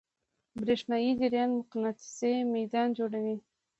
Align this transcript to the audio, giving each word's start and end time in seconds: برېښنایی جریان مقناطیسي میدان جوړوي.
برېښنایی 0.61 1.11
جریان 1.19 1.49
مقناطیسي 1.59 2.33
میدان 2.55 2.87
جوړوي. 2.97 3.35